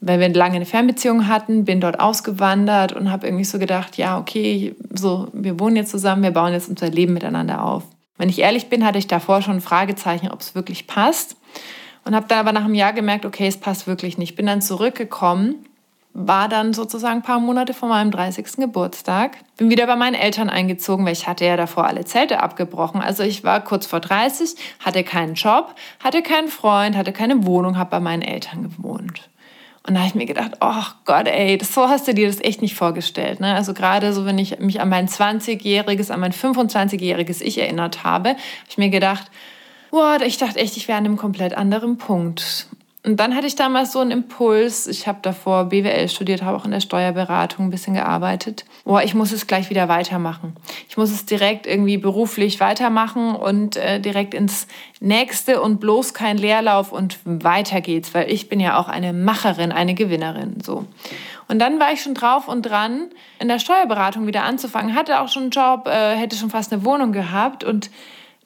weil 0.00 0.18
wir 0.18 0.30
lange 0.30 0.56
eine 0.56 0.64
Fernbeziehung 0.64 1.28
hatten, 1.28 1.66
bin 1.66 1.82
dort 1.82 2.00
ausgewandert 2.00 2.94
und 2.94 3.12
habe 3.12 3.26
irgendwie 3.26 3.44
so 3.44 3.58
gedacht, 3.58 3.98
ja, 3.98 4.18
okay, 4.18 4.74
so, 4.94 5.28
wir 5.34 5.60
wohnen 5.60 5.76
jetzt 5.76 5.90
zusammen, 5.90 6.22
wir 6.22 6.30
bauen 6.30 6.54
jetzt 6.54 6.70
unser 6.70 6.88
Leben 6.88 7.12
miteinander 7.12 7.62
auf. 7.62 7.82
Wenn 8.16 8.30
ich 8.30 8.38
ehrlich 8.38 8.70
bin, 8.70 8.82
hatte 8.82 8.96
ich 8.96 9.08
davor 9.08 9.42
schon 9.42 9.56
ein 9.56 9.60
Fragezeichen, 9.60 10.30
ob 10.30 10.40
es 10.40 10.54
wirklich 10.54 10.86
passt 10.86 11.36
und 12.04 12.14
habe 12.14 12.26
dann 12.28 12.38
aber 12.38 12.52
nach 12.52 12.64
einem 12.64 12.74
Jahr 12.74 12.92
gemerkt, 12.92 13.24
okay, 13.24 13.46
es 13.46 13.56
passt 13.56 13.86
wirklich 13.86 14.18
nicht. 14.18 14.36
Bin 14.36 14.46
dann 14.46 14.62
zurückgekommen, 14.62 15.64
war 16.12 16.48
dann 16.48 16.72
sozusagen 16.72 17.16
ein 17.16 17.22
paar 17.22 17.40
Monate 17.40 17.74
vor 17.74 17.88
meinem 17.88 18.10
30. 18.10 18.56
Geburtstag. 18.56 19.38
Bin 19.56 19.70
wieder 19.70 19.86
bei 19.86 19.96
meinen 19.96 20.14
Eltern 20.14 20.48
eingezogen, 20.48 21.04
weil 21.04 21.12
ich 21.12 21.26
hatte 21.26 21.44
ja 21.44 21.56
davor 21.56 21.86
alle 21.86 22.04
Zelte 22.04 22.40
abgebrochen. 22.40 23.00
Also 23.00 23.24
ich 23.24 23.42
war 23.42 23.60
kurz 23.62 23.86
vor 23.86 24.00
30, 24.00 24.54
hatte 24.78 25.02
keinen 25.02 25.34
Job, 25.34 25.74
hatte 26.02 26.22
keinen 26.22 26.48
Freund, 26.48 26.96
hatte 26.96 27.12
keine 27.12 27.44
Wohnung, 27.46 27.78
habe 27.78 27.90
bei 27.90 28.00
meinen 28.00 28.22
Eltern 28.22 28.62
gewohnt. 28.62 29.28
Und 29.86 29.94
da 29.94 30.00
habe 30.00 30.08
ich 30.08 30.14
mir 30.14 30.24
gedacht, 30.24 30.52
oh 30.60 30.84
Gott, 31.04 31.26
ey, 31.26 31.58
das, 31.58 31.74
so 31.74 31.88
hast 31.88 32.08
du 32.08 32.14
dir 32.14 32.26
das 32.26 32.40
echt 32.40 32.62
nicht 32.62 32.74
vorgestellt. 32.74 33.40
Ne? 33.40 33.54
Also 33.54 33.74
gerade 33.74 34.14
so, 34.14 34.24
wenn 34.24 34.38
ich 34.38 34.58
mich 34.58 34.80
an 34.80 34.88
mein 34.88 35.08
20-jähriges, 35.08 36.10
an 36.10 36.20
mein 36.20 36.32
25-jähriges 36.32 37.42
Ich 37.42 37.58
erinnert 37.58 38.02
habe, 38.02 38.30
habe 38.30 38.38
ich 38.68 38.78
mir 38.78 38.88
gedacht, 38.88 39.30
Boah, 39.94 40.20
ich 40.22 40.38
dachte 40.38 40.58
echt, 40.58 40.76
ich 40.76 40.88
wäre 40.88 40.98
an 40.98 41.04
einem 41.04 41.16
komplett 41.16 41.56
anderen 41.56 41.98
Punkt. 41.98 42.66
Und 43.04 43.20
dann 43.20 43.36
hatte 43.36 43.46
ich 43.46 43.54
damals 43.54 43.92
so 43.92 44.00
einen 44.00 44.10
Impuls. 44.10 44.88
Ich 44.88 45.06
habe 45.06 45.20
davor 45.22 45.66
BWL 45.66 46.08
studiert, 46.08 46.42
habe 46.42 46.56
auch 46.56 46.64
in 46.64 46.72
der 46.72 46.80
Steuerberatung 46.80 47.66
ein 47.66 47.70
bisschen 47.70 47.94
gearbeitet. 47.94 48.64
Boah, 48.84 49.04
ich 49.04 49.14
muss 49.14 49.30
es 49.30 49.46
gleich 49.46 49.70
wieder 49.70 49.88
weitermachen. 49.88 50.56
Ich 50.88 50.96
muss 50.96 51.12
es 51.12 51.26
direkt 51.26 51.68
irgendwie 51.68 51.96
beruflich 51.96 52.58
weitermachen 52.58 53.36
und 53.36 53.76
äh, 53.76 54.00
direkt 54.00 54.34
ins 54.34 54.66
nächste 54.98 55.62
und 55.62 55.78
bloß 55.78 56.12
kein 56.12 56.38
Leerlauf 56.38 56.90
und 56.90 57.20
weiter 57.24 57.80
geht's, 57.80 58.14
weil 58.14 58.28
ich 58.32 58.48
bin 58.48 58.58
ja 58.58 58.76
auch 58.80 58.88
eine 58.88 59.12
Macherin, 59.12 59.70
eine 59.70 59.94
Gewinnerin. 59.94 60.60
So. 60.60 60.86
Und 61.46 61.60
dann 61.60 61.78
war 61.78 61.92
ich 61.92 62.02
schon 62.02 62.14
drauf 62.14 62.48
und 62.48 62.62
dran, 62.62 63.10
in 63.38 63.46
der 63.46 63.60
Steuerberatung 63.60 64.26
wieder 64.26 64.42
anzufangen. 64.42 64.96
Hatte 64.96 65.20
auch 65.20 65.28
schon 65.28 65.42
einen 65.42 65.50
Job, 65.52 65.86
äh, 65.86 66.16
hätte 66.16 66.34
schon 66.34 66.50
fast 66.50 66.72
eine 66.72 66.84
Wohnung 66.84 67.12
gehabt 67.12 67.62
und 67.62 67.90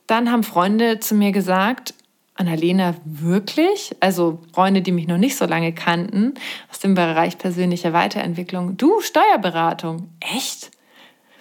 dann 0.08 0.32
haben 0.32 0.42
Freunde 0.42 0.98
zu 0.98 1.14
mir 1.14 1.30
gesagt, 1.30 1.94
Annalena, 2.34 2.94
wirklich? 3.04 3.94
Also 4.00 4.40
Freunde, 4.52 4.80
die 4.80 4.92
mich 4.92 5.06
noch 5.06 5.18
nicht 5.18 5.36
so 5.36 5.44
lange 5.44 5.72
kannten, 5.72 6.34
aus 6.70 6.78
dem 6.78 6.94
Bereich 6.94 7.36
persönlicher 7.36 7.92
Weiterentwicklung. 7.92 8.76
Du, 8.76 9.00
Steuerberatung, 9.00 10.08
echt? 10.20 10.70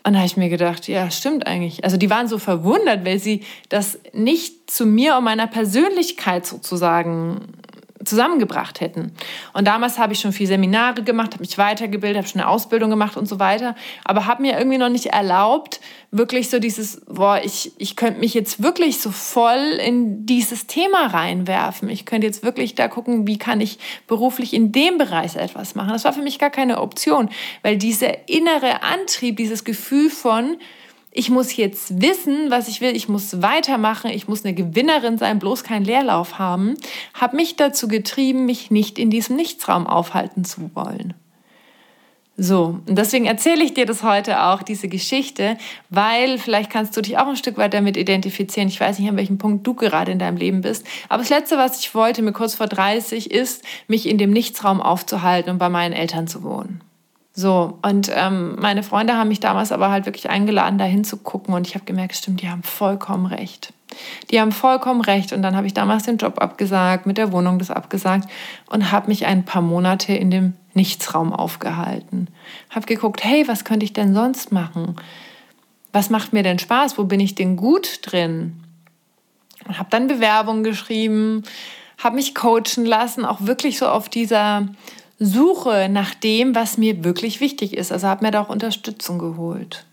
Und 0.04 0.14
da 0.14 0.20
habe 0.20 0.28
ich 0.28 0.38
mir 0.38 0.50
gedacht, 0.50 0.88
ja, 0.88 1.12
stimmt 1.12 1.46
eigentlich. 1.46 1.84
Also 1.84 1.98
die 1.98 2.10
waren 2.10 2.28
so 2.28 2.40
verwundert, 2.40 3.06
weil 3.06 3.20
sie 3.20 3.44
das 3.70 4.00
nicht 4.14 4.72
zu 4.72 4.86
mir 4.86 5.18
und 5.18 5.24
meiner 5.24 5.48
Persönlichkeit 5.48 6.46
sozusagen 6.46 7.42
zusammengebracht 8.04 8.80
hätten. 8.82 9.12
Und 9.54 9.68
damals 9.68 9.98
habe 9.98 10.14
ich 10.14 10.20
schon 10.20 10.32
viel 10.32 10.48
Seminare 10.48 11.04
gemacht, 11.04 11.34
habe 11.34 11.42
mich 11.42 11.58
weitergebildet, 11.58 12.18
habe 12.18 12.28
schon 12.28 12.42
eine 12.42 12.50
Ausbildung 12.50 12.90
gemacht 12.90 13.18
und 13.18 13.28
so 13.28 13.40
weiter, 13.40 13.76
aber 14.04 14.26
habe 14.26 14.42
mir 14.42 14.58
irgendwie 14.58 14.78
noch 14.78 14.90
nicht 14.90 15.08
erlaubt, 15.08 15.80
wirklich 16.12 16.50
so 16.50 16.60
dieses, 16.60 17.02
boah, 17.06 17.42
ich, 17.44 17.72
ich 17.78 17.96
könnte 17.96 18.20
mich 18.20 18.34
jetzt 18.34 18.64
wirklich 18.64 19.00
so 19.00 19.12
voll 19.12 19.80
in 19.86 20.26
dieses 20.26 20.68
Thema 20.68 21.08
reinwerfen. 21.08 21.90
Ich 21.90 22.06
könnte 22.06 22.28
jetzt 22.28 22.44
wirklich 22.44 22.76
da 22.76 22.88
gucken, 22.88 23.28
wie 23.28 23.38
kann 23.38 23.60
ich 23.62 23.78
beruflich 24.08 24.54
in 24.54 24.72
dem 24.72 24.98
Bereich 24.98 25.36
etwas 25.36 25.76
machen. 25.76 25.90
Das 25.90 26.06
war 26.06 26.14
für 26.14 26.22
mich 26.22 26.40
gar 26.40 26.50
keine 26.50 26.80
Option, 26.80 27.30
weil 27.62 27.78
dieser 27.78 28.30
innere 28.30 28.84
Antrieb, 28.84 29.38
dieses 29.38 29.64
Gefühl 29.64 30.10
von, 30.10 30.58
ich 31.18 31.32
muss 31.32 31.56
jetzt 31.56 32.00
wissen, 32.00 32.52
was 32.52 32.68
ich 32.68 32.80
will, 32.80 32.96
ich 32.96 33.10
muss 33.10 33.42
weitermachen, 33.42 34.12
ich 34.12 34.28
muss 34.28 34.46
eine 34.46 34.54
Gewinnerin 34.54 35.18
sein, 35.18 35.40
bloß 35.40 35.64
keinen 35.64 35.84
Leerlauf 35.84 36.38
haben, 36.38 36.76
hat 37.16 37.34
mich 37.34 37.56
dazu 37.56 37.88
getrieben, 37.88 38.46
mich 38.46 38.70
nicht 38.70 39.00
in 39.00 39.10
diesem 39.10 39.36
Nichtsraum 39.36 39.88
aufhalten 39.88 40.46
zu 40.46 40.70
wollen. 40.76 41.16
So, 42.40 42.82
und 42.86 43.00
deswegen 43.00 43.26
erzähle 43.26 43.64
ich 43.64 43.74
dir 43.74 43.88
das 43.88 44.04
heute 44.04 44.44
auch, 44.44 44.62
diese 44.62 44.88
Geschichte, 44.90 45.58
weil 45.90 46.38
vielleicht 46.38 46.70
kannst 46.70 46.96
du 46.96 47.02
dich 47.02 47.18
auch 47.18 47.26
ein 47.26 47.36
Stück 47.36 47.58
weit 47.58 47.74
damit 47.74 47.98
identifizieren. 47.98 48.70
Ich 48.70 48.80
weiß 48.80 49.00
nicht, 49.00 49.10
an 49.10 49.18
welchem 49.18 49.40
Punkt 49.40 49.66
du 49.66 49.74
gerade 49.74 50.12
in 50.12 50.20
deinem 50.20 50.38
Leben 50.38 50.62
bist. 50.62 50.86
Aber 51.10 51.24
das 51.24 51.32
Letzte, 51.32 51.58
was 51.58 51.80
ich 51.80 51.96
wollte, 51.96 52.22
mir 52.22 52.34
kurz 52.34 52.54
vor 52.54 52.68
30, 52.68 53.32
ist, 53.32 53.64
mich 53.88 54.08
in 54.08 54.20
dem 54.20 54.30
Nichtsraum 54.30 54.82
aufzuhalten 54.84 55.50
und 55.50 55.58
bei 55.58 55.70
meinen 55.70 55.94
Eltern 55.94 56.28
zu 56.28 56.44
wohnen. 56.44 56.82
So, 57.40 57.78
und 57.84 58.10
ähm, 58.16 58.56
meine 58.60 58.82
Freunde 58.82 59.14
haben 59.16 59.28
mich 59.28 59.40
damals 59.40 59.72
aber 59.72 59.92
halt 59.92 60.08
wirklich 60.08 60.28
eingeladen, 60.28 60.80
da 60.80 60.86
hinzugucken 60.86 61.54
und 61.54 61.68
ich 61.68 61.76
habe 61.76 61.86
gemerkt, 61.86 62.16
stimmt, 62.16 62.42
die 62.42 62.50
haben 62.50 62.64
vollkommen 62.64 63.28
recht. 63.28 63.74
Die 64.32 64.42
haben 64.42 64.52
vollkommen 64.52 65.02
recht. 65.02 65.34
Und 65.34 65.44
dann 65.44 65.56
habe 65.56 65.68
ich 65.68 65.76
damals 65.76 66.02
den 66.02 66.18
Job 66.18 66.42
abgesagt, 66.42 67.06
mit 67.06 67.20
der 67.20 67.32
Wohnung 67.32 67.60
das 67.60 67.70
abgesagt 67.70 68.28
und 68.72 68.92
habe 68.92 69.10
mich 69.10 69.28
ein 69.28 69.46
paar 69.46 69.62
Monate 69.62 70.14
in 70.14 70.32
dem 70.32 70.54
Nichtsraum 70.74 71.32
aufgehalten. 71.32 72.28
Habe 72.72 72.88
geguckt, 72.88 73.24
hey, 73.24 73.48
was 73.48 73.66
könnte 73.66 73.86
ich 73.86 73.94
denn 73.94 74.16
sonst 74.16 74.52
machen? 74.52 74.96
Was 75.94 76.10
macht 76.10 76.34
mir 76.34 76.42
denn 76.42 76.58
Spaß? 76.58 76.98
Wo 76.98 77.04
bin 77.04 77.20
ich 77.20 77.36
denn 77.36 77.56
gut 77.56 78.00
drin? 78.02 78.64
Und 79.68 79.78
habe 79.78 79.92
dann 79.92 80.08
Bewerbungen 80.08 80.64
geschrieben, 80.64 81.44
habe 82.00 82.16
mich 82.16 82.34
coachen 82.34 82.84
lassen, 82.84 83.26
auch 83.26 83.42
wirklich 83.42 83.78
so 83.78 83.88
auf 83.88 84.10
dieser 84.10 84.66
Suche 85.20 85.90
nach 85.90 86.14
dem, 86.14 86.54
was 86.56 86.78
mir 86.78 87.04
wirklich 87.04 87.42
wichtig 87.42 87.76
ist. 87.76 87.92
Also 87.92 88.08
habe 88.08 88.26
mir 88.26 88.32
da 88.32 88.42
auch 88.42 88.50
Unterstützung 88.50 89.20
geholt. 89.20 89.86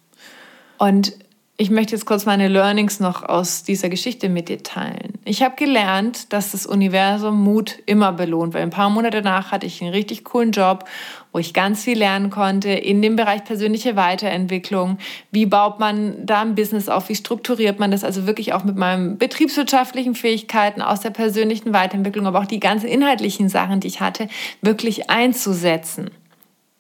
Und 0.79 1.13
ich 1.57 1.71
möchte 1.71 1.95
jetzt 1.95 2.05
kurz 2.05 2.27
meine 2.27 2.49
Learnings 2.49 2.99
noch 2.99 3.23
aus 3.23 3.63
dieser 3.63 3.89
Geschichte 3.89 4.29
mit 4.29 4.49
dir 4.49 4.65
teilen. 4.65 5.15
Ich 5.25 5.41
habe 5.41 5.55
gelernt, 5.55 6.33
dass 6.33 6.51
das 6.51 6.67
Universum 6.67 7.41
Mut 7.41 7.79
immer 7.87 8.13
belohnt, 8.13 8.55
weil 8.55 8.63
ein 8.63 8.71
paar 8.71 8.91
Monate 8.91 9.23
danach 9.23 9.53
hatte 9.53 9.65
ich 9.65 9.81
einen 9.81 9.93
richtig 9.93 10.25
coolen 10.25 10.51
Job, 10.51 10.85
wo 11.33 11.39
ich 11.39 11.55
ganz 11.55 11.85
viel 11.85 11.97
lernen 11.97 12.31
konnte 12.31 12.71
in 12.71 13.01
dem 13.03 13.15
Bereich 13.15 13.45
persönliche 13.45 13.95
Weiterentwicklung. 13.95 14.99
Wie 15.31 15.47
baut 15.47 15.79
man 15.79 16.27
da 16.27 16.41
ein 16.41 16.57
Business 16.57 16.89
auf? 16.89 17.09
Wie 17.09 17.15
strukturiert 17.15 17.79
man 17.79 17.93
das? 17.93 18.03
Also 18.03 18.27
wirklich 18.27 18.53
auch 18.53 18.65
mit 18.65 18.77
meinen 18.77 19.17
betriebswirtschaftlichen 19.17 20.17
Fähigkeiten 20.17 20.83
aus 20.83 21.01
der 21.01 21.11
persönlichen 21.11 21.73
Weiterentwicklung, 21.73 22.27
aber 22.27 22.41
auch 22.41 22.47
die 22.47 22.61
ganzen 22.61 22.89
inhaltlichen 22.89 23.49
Sachen, 23.49 23.79
die 23.79 23.89
ich 23.89 24.01
hatte, 24.01 24.27
wirklich 24.61 25.09
einzusetzen. 25.09 26.11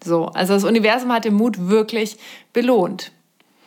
So, 0.03 0.27
also 0.27 0.55
das 0.55 0.65
Universum 0.65 1.13
hat 1.13 1.25
den 1.25 1.35
Mut 1.35 1.69
wirklich 1.69 2.17
belohnt. 2.53 3.13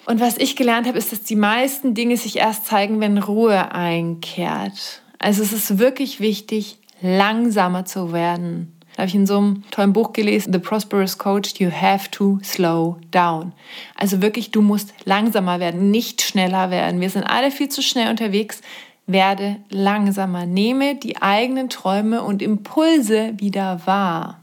Und 0.08 0.22
was 0.22 0.38
ich 0.38 0.56
gelernt 0.56 0.88
habe, 0.88 0.98
ist, 0.98 1.12
dass 1.12 1.24
die 1.24 1.36
meisten 1.36 1.94
Dinge 1.94 2.16
sich 2.16 2.38
erst 2.38 2.66
zeigen, 2.66 3.02
wenn 3.02 3.18
Ruhe 3.18 3.74
einkehrt. 3.74 5.02
Also 5.20 5.44
es 5.44 5.52
ist 5.52 5.80
wirklich 5.80 6.22
wichtig, 6.22 6.78
langsamer 7.02 7.84
zu 7.84 8.14
werden. 8.14 8.72
Da 8.96 9.00
habe 9.00 9.10
ich 9.10 9.16
in 9.16 9.28
so 9.28 9.38
einem 9.38 9.64
tollen 9.70 9.92
Buch 9.92 10.14
gelesen, 10.14 10.54
The 10.54 10.60
Prosperous 10.60 11.18
Coach, 11.18 11.56
You 11.60 11.70
Have 11.70 12.10
to 12.12 12.40
Slow 12.42 12.96
Down. 13.12 13.52
Also 13.96 14.22
wirklich, 14.22 14.52
du 14.52 14.62
musst 14.62 14.94
langsamer 15.04 15.60
werden, 15.60 15.92
nicht 15.92 16.22
schneller 16.22 16.72
werden. 16.72 17.02
Wir 17.02 17.10
sind 17.10 17.26
alle 17.26 17.52
viel 17.52 17.68
zu 17.68 17.82
schnell 17.82 18.10
unterwegs. 18.10 18.62
Werde 19.08 19.58
langsamer. 19.70 20.46
Nehme 20.46 20.96
die 20.96 21.22
eigenen 21.22 21.68
Träume 21.68 22.24
und 22.24 22.42
Impulse 22.42 23.34
wieder 23.40 23.82
wahr. 23.86 24.40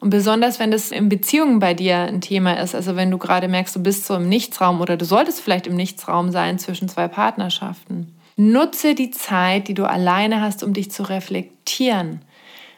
Und 0.00 0.08
besonders, 0.08 0.58
wenn 0.58 0.70
das 0.70 0.90
in 0.90 1.10
Beziehungen 1.10 1.58
bei 1.58 1.74
dir 1.74 1.98
ein 1.98 2.22
Thema 2.22 2.54
ist, 2.54 2.74
also 2.74 2.96
wenn 2.96 3.10
du 3.10 3.18
gerade 3.18 3.48
merkst, 3.48 3.76
du 3.76 3.82
bist 3.82 4.06
so 4.06 4.16
im 4.16 4.28
Nichtsraum 4.30 4.80
oder 4.80 4.96
du 4.96 5.04
solltest 5.04 5.42
vielleicht 5.42 5.66
im 5.66 5.76
Nichtsraum 5.76 6.32
sein 6.32 6.58
zwischen 6.58 6.88
zwei 6.88 7.06
Partnerschaften. 7.06 8.14
Nutze 8.36 8.94
die 8.94 9.10
Zeit, 9.10 9.68
die 9.68 9.74
du 9.74 9.84
alleine 9.84 10.40
hast, 10.40 10.64
um 10.64 10.72
dich 10.72 10.90
zu 10.90 11.02
reflektieren. 11.02 12.22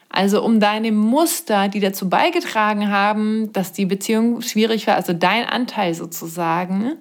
Also 0.09 0.43
um 0.45 0.59
deine 0.59 0.91
Muster, 0.91 1.69
die 1.69 1.79
dazu 1.79 2.09
beigetragen 2.09 2.91
haben, 2.91 3.53
dass 3.53 3.73
die 3.73 3.87
Beziehung 3.87 4.43
schwierig 4.43 4.89
war, 4.89 4.97
also 4.97 5.13
dein 5.13 5.47
Anteil 5.47 5.95
sozusagen, 5.95 6.95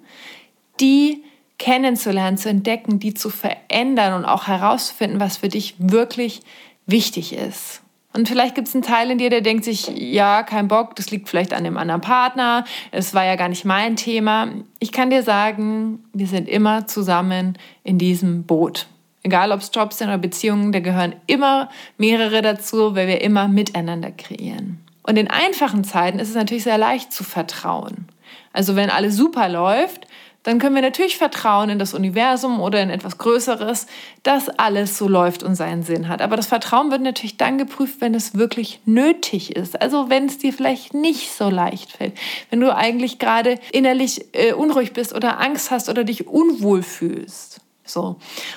die 0.80 1.24
kennenzulernen, 1.58 2.38
zu 2.38 2.50
entdecken, 2.50 3.00
die 3.00 3.14
zu 3.14 3.30
verändern 3.30 4.14
und 4.14 4.26
auch 4.26 4.48
herauszufinden, 4.48 5.20
was 5.20 5.38
für 5.38 5.50
dich 5.50 5.76
wirklich 5.80 6.42
wichtig 6.86 7.34
ist. 7.34 7.81
Und 8.14 8.28
vielleicht 8.28 8.56
gibt 8.56 8.68
es 8.68 8.74
einen 8.74 8.84
Teil 8.84 9.10
in 9.10 9.18
dir, 9.18 9.30
der 9.30 9.42
denkt 9.42 9.64
sich, 9.64 9.88
ja, 9.88 10.44
kein 10.44 10.68
Bock, 10.68 10.96
das 10.96 11.12
liegt 11.12 11.30
vielleicht 11.30 11.54
an 11.54 11.64
dem 11.64 11.78
anderen 11.78 12.02
Partner, 12.02 12.66
es 12.92 13.14
war 13.14 13.26
ja 13.26 13.36
gar 13.36 13.48
nicht 13.48 13.64
mein 13.64 13.96
Thema. 13.96 14.50
Ich 14.80 14.92
kann 14.92 15.10
dir 15.10 15.24
sagen, 15.24 16.04
wir 16.14 16.28
sind 16.28 16.50
immer 16.50 16.88
zusammen 16.88 17.58
in 17.84 17.98
diesem 17.98 18.44
Boot. 18.44 18.88
Egal 19.24 19.52
ob 19.52 19.62
es 19.62 19.72
Jobs 19.74 20.00
sind 20.00 20.08
oder 20.08 20.18
Beziehungen, 20.18 20.72
da 20.72 20.80
gehören 20.80 21.16
immer 21.28 21.70
mehrere 21.98 22.42
dazu, 22.42 22.96
weil 22.96 23.08
wir 23.08 23.22
immer 23.22 23.48
miteinander 23.48 24.12
kreieren. 24.12 24.80
Und 25.04 25.18
in 25.18 25.30
einfachen 25.30 25.84
Zeiten 25.84 26.20
ist 26.20 26.30
es 26.30 26.36
natürlich 26.36 26.64
sehr 26.64 26.78
leicht 26.78 27.14
zu 27.14 27.24
vertrauen. 27.24 28.08
Also 28.54 28.76
wenn 28.76 28.90
alles 28.90 29.16
super 29.16 29.48
läuft, 29.48 30.08
dann 30.44 30.58
können 30.58 30.76
wir 30.76 30.82
natürlich 30.82 31.18
vertrauen 31.18 31.70
in 31.70 31.80
das 31.80 31.94
Universum 31.94 32.60
oder 32.60 32.82
in 32.82 32.90
etwas 32.90 33.18
Größeres, 33.18 33.86
dass 34.24 34.50
alles 34.50 34.98
so 34.98 35.08
läuft 35.08 35.44
und 35.44 35.56
seinen 35.56 35.84
Sinn 35.84 36.08
hat. 36.08 36.22
Aber 36.22 36.36
das 36.36 36.48
Vertrauen 36.48 36.90
wird 36.90 37.02
natürlich 37.02 37.38
dann 37.38 37.58
geprüft, 37.58 38.02
wenn 38.02 38.16
es 38.16 38.36
wirklich 38.36 38.80
nötig 38.86 39.56
ist. 39.56 39.80
Also 39.80 40.10
wenn 40.10 40.26
es 40.26 40.40
dir 40.40 40.52
vielleicht 40.52 40.94
nicht 40.94 41.32
so 41.32 41.50
leicht 41.50 41.92
fällt, 41.92 42.14
wenn 42.50 42.60
du 42.60 42.76
eigentlich 42.76 43.20
gerade 43.20 43.60
innerlich 43.72 44.26
äh, 44.34 44.54
unruhig 44.54 44.94
bist 44.94 45.14
oder 45.14 45.40
Angst 45.40 45.70
hast 45.70 45.90
oder 45.90 46.04
dich 46.04 46.28
unwohl 46.28 46.82
fühlst. 46.82 47.62
So. 47.84 48.16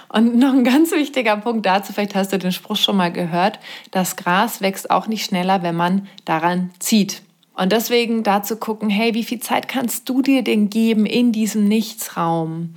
Und 0.08 0.36
noch 0.36 0.52
ein 0.52 0.64
ganz 0.64 0.92
wichtiger 0.92 1.36
Punkt 1.36 1.66
dazu, 1.66 1.92
vielleicht 1.92 2.14
hast 2.14 2.32
du 2.32 2.38
den 2.38 2.52
Spruch 2.52 2.76
schon 2.76 2.96
mal 2.96 3.12
gehört, 3.12 3.58
das 3.90 4.16
Gras 4.16 4.60
wächst 4.60 4.90
auch 4.90 5.06
nicht 5.06 5.24
schneller, 5.24 5.62
wenn 5.62 5.74
man 5.74 6.08
daran 6.24 6.70
zieht. 6.78 7.22
Und 7.54 7.72
deswegen 7.72 8.24
dazu 8.24 8.56
gucken, 8.56 8.90
hey, 8.90 9.14
wie 9.14 9.24
viel 9.24 9.38
Zeit 9.38 9.68
kannst 9.68 10.08
du 10.08 10.22
dir 10.22 10.42
denn 10.42 10.70
geben 10.70 11.06
in 11.06 11.32
diesem 11.32 11.64
Nichtsraum? 11.64 12.74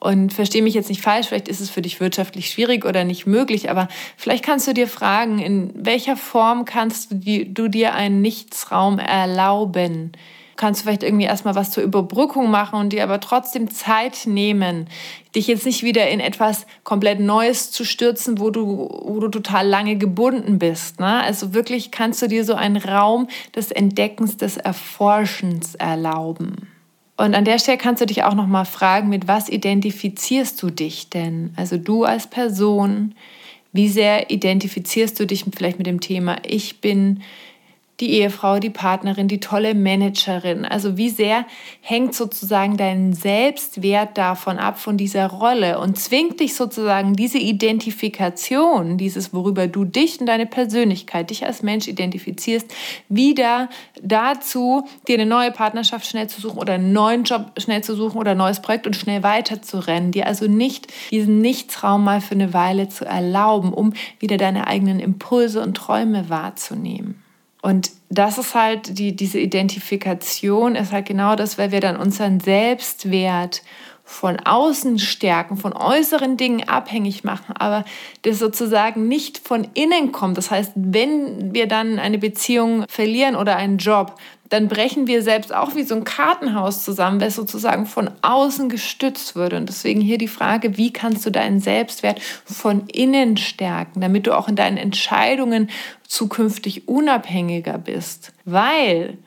Und 0.00 0.34
verstehe 0.34 0.62
mich 0.62 0.74
jetzt 0.74 0.90
nicht 0.90 1.00
falsch, 1.00 1.28
vielleicht 1.28 1.48
ist 1.48 1.60
es 1.60 1.70
für 1.70 1.80
dich 1.80 1.98
wirtschaftlich 1.98 2.50
schwierig 2.50 2.84
oder 2.84 3.04
nicht 3.04 3.26
möglich, 3.26 3.70
aber 3.70 3.88
vielleicht 4.18 4.44
kannst 4.44 4.66
du 4.68 4.74
dir 4.74 4.86
fragen, 4.86 5.38
in 5.38 5.72
welcher 5.74 6.16
Form 6.16 6.66
kannst 6.66 7.10
du, 7.10 7.68
dir 7.68 7.94
einen 7.94 8.20
Nichtsraum 8.20 8.98
erlauben? 8.98 10.12
Kannst 10.56 10.80
du 10.80 10.84
vielleicht 10.84 11.02
irgendwie 11.02 11.24
erstmal 11.24 11.54
was 11.54 11.70
zur 11.70 11.82
Überbrückung 11.82 12.50
machen 12.50 12.78
und 12.78 12.92
dir 12.92 13.02
aber 13.02 13.20
trotzdem 13.20 13.70
Zeit 13.70 14.26
nehmen, 14.26 14.88
dich 15.34 15.46
jetzt 15.46 15.66
nicht 15.66 15.82
wieder 15.82 16.08
in 16.08 16.20
etwas 16.20 16.66
komplett 16.82 17.20
Neues 17.20 17.70
zu 17.70 17.84
stürzen, 17.84 18.38
wo 18.38 18.50
du, 18.50 18.88
wo 19.04 19.20
du 19.20 19.28
total 19.28 19.66
lange 19.66 19.96
gebunden 19.96 20.58
bist. 20.58 21.00
Ne? 21.00 21.22
Also 21.22 21.54
wirklich 21.54 21.90
kannst 21.90 22.22
du 22.22 22.28
dir 22.28 22.44
so 22.44 22.54
einen 22.54 22.76
Raum 22.76 23.28
des 23.54 23.70
Entdeckens, 23.70 24.36
des 24.36 24.56
Erforschens 24.56 25.74
erlauben. 25.74 26.68
Und 27.16 27.34
an 27.34 27.44
der 27.44 27.58
Stelle 27.58 27.78
kannst 27.78 28.02
du 28.02 28.06
dich 28.06 28.24
auch 28.24 28.34
noch 28.34 28.46
mal 28.46 28.64
fragen, 28.64 29.08
mit 29.08 29.28
was 29.28 29.48
identifizierst 29.48 30.60
du 30.62 30.70
dich 30.70 31.10
denn? 31.10 31.52
Also 31.56 31.76
du 31.76 32.04
als 32.04 32.26
Person, 32.26 33.14
wie 33.72 33.88
sehr 33.88 34.30
identifizierst 34.30 35.18
du 35.18 35.26
dich 35.26 35.44
vielleicht 35.54 35.78
mit 35.78 35.86
dem 35.86 36.00
Thema 36.00 36.38
ich 36.44 36.80
bin 36.80 37.22
die 38.00 38.10
Ehefrau, 38.10 38.58
die 38.58 38.70
Partnerin, 38.70 39.28
die 39.28 39.40
tolle 39.40 39.74
Managerin. 39.74 40.64
Also 40.64 40.96
wie 40.96 41.10
sehr 41.10 41.46
hängt 41.80 42.14
sozusagen 42.14 42.76
dein 42.76 43.12
Selbstwert 43.12 44.18
davon 44.18 44.58
ab, 44.58 44.78
von 44.78 44.96
dieser 44.96 45.26
Rolle 45.28 45.78
und 45.78 45.98
zwingt 45.98 46.40
dich 46.40 46.56
sozusagen 46.56 47.14
diese 47.14 47.38
Identifikation, 47.38 48.98
dieses, 48.98 49.32
worüber 49.32 49.68
du 49.68 49.84
dich 49.84 50.20
und 50.20 50.26
deine 50.26 50.46
Persönlichkeit, 50.46 51.30
dich 51.30 51.46
als 51.46 51.62
Mensch 51.62 51.86
identifizierst, 51.86 52.74
wieder 53.08 53.68
dazu, 54.02 54.86
dir 55.06 55.14
eine 55.14 55.26
neue 55.26 55.52
Partnerschaft 55.52 56.06
schnell 56.06 56.28
zu 56.28 56.40
suchen 56.40 56.58
oder 56.58 56.74
einen 56.74 56.92
neuen 56.92 57.22
Job 57.22 57.52
schnell 57.58 57.84
zu 57.84 57.94
suchen 57.94 58.18
oder 58.18 58.32
ein 58.32 58.38
neues 58.38 58.60
Projekt 58.60 58.86
und 58.86 58.96
schnell 58.96 59.22
weiterzurennen. 59.22 60.10
Dir 60.10 60.26
also 60.26 60.46
nicht 60.46 60.92
diesen 61.10 61.40
Nichtsraum 61.40 62.02
mal 62.02 62.20
für 62.20 62.34
eine 62.34 62.52
Weile 62.52 62.88
zu 62.88 63.04
erlauben, 63.04 63.72
um 63.72 63.92
wieder 64.18 64.36
deine 64.36 64.66
eigenen 64.66 64.98
Impulse 64.98 65.62
und 65.62 65.76
Träume 65.76 66.28
wahrzunehmen. 66.28 67.23
Und 67.64 67.92
das 68.10 68.36
ist 68.36 68.54
halt 68.54 68.98
die, 68.98 69.16
diese 69.16 69.38
Identifikation, 69.38 70.76
ist 70.76 70.92
halt 70.92 71.06
genau 71.06 71.34
das, 71.34 71.56
weil 71.56 71.72
wir 71.72 71.80
dann 71.80 71.96
unseren 71.96 72.38
Selbstwert 72.38 73.62
von 74.04 74.38
außen 74.38 74.98
stärken, 74.98 75.56
von 75.56 75.72
äußeren 75.72 76.36
Dingen 76.36 76.68
abhängig 76.68 77.24
machen, 77.24 77.56
aber 77.56 77.86
das 78.20 78.38
sozusagen 78.38 79.08
nicht 79.08 79.38
von 79.38 79.66
innen 79.72 80.12
kommt. 80.12 80.36
Das 80.36 80.50
heißt, 80.50 80.72
wenn 80.74 81.54
wir 81.54 81.66
dann 81.66 81.98
eine 81.98 82.18
Beziehung 82.18 82.84
verlieren 82.86 83.34
oder 83.34 83.56
einen 83.56 83.78
Job, 83.78 84.16
dann 84.50 84.68
brechen 84.68 85.06
wir 85.06 85.22
selbst 85.22 85.54
auch 85.54 85.74
wie 85.74 85.84
so 85.84 85.94
ein 85.94 86.04
Kartenhaus 86.04 86.84
zusammen, 86.84 87.18
das 87.18 87.34
sozusagen 87.34 87.86
von 87.86 88.10
außen 88.22 88.68
gestützt 88.68 89.34
würde. 89.34 89.56
Und 89.56 89.68
deswegen 89.68 90.00
hier 90.00 90.18
die 90.18 90.28
Frage, 90.28 90.76
wie 90.76 90.92
kannst 90.92 91.24
du 91.24 91.30
deinen 91.30 91.60
Selbstwert 91.60 92.20
von 92.44 92.86
innen 92.88 93.36
stärken, 93.36 94.00
damit 94.00 94.26
du 94.26 94.36
auch 94.36 94.48
in 94.48 94.56
deinen 94.56 94.76
Entscheidungen 94.76 95.70
zukünftig 96.06 96.88
unabhängiger 96.88 97.78
bist? 97.78 98.32
Weil 98.44 99.18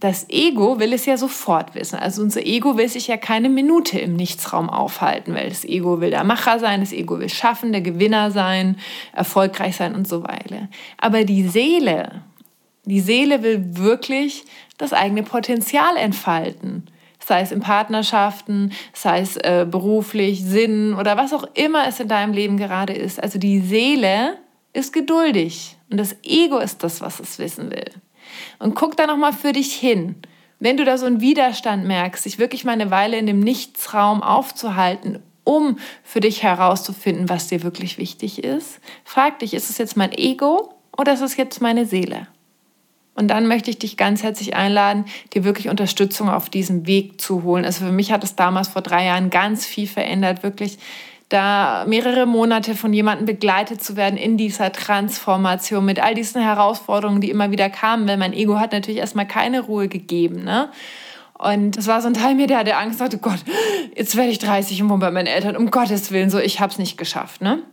das 0.00 0.28
Ego 0.28 0.78
will 0.78 0.92
es 0.92 1.06
ja 1.06 1.16
sofort 1.16 1.74
wissen. 1.74 1.98
Also 1.98 2.22
unser 2.22 2.46
Ego 2.46 2.76
will 2.76 2.88
sich 2.88 3.08
ja 3.08 3.16
keine 3.16 3.48
Minute 3.48 3.98
im 3.98 4.14
Nichtsraum 4.14 4.70
aufhalten, 4.70 5.34
weil 5.34 5.48
das 5.48 5.64
Ego 5.64 6.00
will 6.00 6.10
der 6.10 6.22
Macher 6.22 6.60
sein, 6.60 6.80
das 6.80 6.92
Ego 6.92 7.18
will 7.18 7.28
schaffen, 7.28 7.72
der 7.72 7.80
Gewinner 7.80 8.30
sein, 8.30 8.76
erfolgreich 9.12 9.74
sein 9.74 9.94
und 9.96 10.06
so 10.06 10.22
weiter. 10.22 10.68
Aber 10.98 11.24
die 11.24 11.48
Seele, 11.48 12.22
die 12.88 13.00
Seele 13.00 13.42
will 13.42 13.76
wirklich 13.76 14.44
das 14.78 14.92
eigene 14.92 15.22
Potenzial 15.22 15.96
entfalten. 15.96 16.86
Sei 17.24 17.40
es 17.40 17.52
in 17.52 17.60
Partnerschaften, 17.60 18.72
sei 18.94 19.20
es 19.20 19.36
äh, 19.36 19.66
beruflich, 19.68 20.42
Sinn 20.44 20.94
oder 20.94 21.16
was 21.16 21.32
auch 21.32 21.44
immer 21.54 21.86
es 21.86 22.00
in 22.00 22.08
deinem 22.08 22.32
Leben 22.32 22.56
gerade 22.56 22.94
ist. 22.94 23.22
Also 23.22 23.38
die 23.38 23.60
Seele 23.60 24.38
ist 24.72 24.92
geduldig 24.92 25.76
und 25.90 25.98
das 25.98 26.16
Ego 26.22 26.58
ist 26.58 26.82
das, 26.84 27.00
was 27.00 27.20
es 27.20 27.38
wissen 27.38 27.70
will. 27.70 27.90
Und 28.58 28.74
guck 28.74 28.96
da 28.96 29.06
nochmal 29.06 29.32
für 29.32 29.52
dich 29.52 29.74
hin. 29.74 30.16
Wenn 30.60 30.76
du 30.76 30.84
da 30.84 30.98
so 30.98 31.06
einen 31.06 31.20
Widerstand 31.20 31.86
merkst, 31.86 32.24
sich 32.24 32.38
wirklich 32.38 32.64
mal 32.64 32.72
eine 32.72 32.90
Weile 32.90 33.16
in 33.16 33.26
dem 33.26 33.40
Nichtsraum 33.40 34.22
aufzuhalten, 34.22 35.22
um 35.44 35.78
für 36.02 36.20
dich 36.20 36.42
herauszufinden, 36.42 37.28
was 37.28 37.48
dir 37.48 37.62
wirklich 37.62 37.96
wichtig 37.96 38.44
ist. 38.44 38.80
Frag 39.04 39.38
dich, 39.38 39.54
ist 39.54 39.70
es 39.70 39.78
jetzt 39.78 39.96
mein 39.96 40.12
Ego 40.12 40.74
oder 40.96 41.14
ist 41.14 41.22
es 41.22 41.36
jetzt 41.36 41.62
meine 41.62 41.86
Seele? 41.86 42.26
Und 43.18 43.26
dann 43.28 43.48
möchte 43.48 43.68
ich 43.68 43.80
dich 43.80 43.96
ganz 43.96 44.22
herzlich 44.22 44.54
einladen, 44.54 45.04
dir 45.34 45.42
wirklich 45.42 45.68
Unterstützung 45.68 46.30
auf 46.30 46.48
diesem 46.48 46.86
Weg 46.86 47.20
zu 47.20 47.42
holen. 47.42 47.64
Also 47.64 47.84
für 47.84 47.90
mich 47.90 48.12
hat 48.12 48.22
es 48.22 48.36
damals 48.36 48.68
vor 48.68 48.80
drei 48.80 49.06
Jahren 49.06 49.28
ganz 49.28 49.66
viel 49.66 49.88
verändert, 49.88 50.44
wirklich 50.44 50.78
da 51.28 51.84
mehrere 51.88 52.26
Monate 52.26 52.76
von 52.76 52.92
jemandem 52.92 53.26
begleitet 53.26 53.82
zu 53.82 53.96
werden 53.96 54.16
in 54.16 54.36
dieser 54.36 54.70
Transformation 54.70 55.84
mit 55.84 56.00
all 56.00 56.14
diesen 56.14 56.40
Herausforderungen, 56.40 57.20
die 57.20 57.30
immer 57.30 57.50
wieder 57.50 57.68
kamen, 57.68 58.06
weil 58.06 58.18
mein 58.18 58.32
Ego 58.32 58.60
hat 58.60 58.70
natürlich 58.70 59.00
erstmal 59.00 59.26
keine 59.26 59.62
Ruhe 59.62 59.88
gegeben. 59.88 60.44
Ne? 60.44 60.68
Und 61.36 61.76
das 61.76 61.88
war 61.88 62.00
so 62.00 62.06
ein 62.06 62.14
Teil 62.14 62.36
mir, 62.36 62.46
der 62.46 62.58
hatte 62.58 62.76
Angst, 62.76 63.00
sagte, 63.00 63.18
Gott, 63.18 63.40
jetzt 63.96 64.14
werde 64.14 64.30
ich 64.30 64.38
30 64.38 64.80
und 64.82 64.90
wohne 64.90 65.00
bei 65.00 65.10
meinen 65.10 65.26
Eltern, 65.26 65.56
um 65.56 65.72
Gottes 65.72 66.12
Willen, 66.12 66.30
so, 66.30 66.38
ich 66.38 66.60
habe 66.60 66.70
es 66.70 66.78
nicht 66.78 66.96
geschafft. 66.96 67.40
Ne? 67.40 67.64